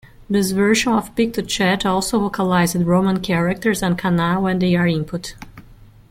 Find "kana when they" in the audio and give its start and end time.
3.99-4.75